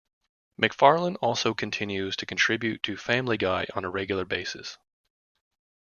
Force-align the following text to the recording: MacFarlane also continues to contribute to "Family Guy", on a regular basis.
MacFarlane 0.57 1.15
also 1.17 1.53
continues 1.53 2.15
to 2.15 2.25
contribute 2.25 2.81
to 2.81 2.97
"Family 2.97 3.37
Guy", 3.37 3.67
on 3.75 3.85
a 3.85 3.89
regular 3.91 4.25
basis. 4.25 4.79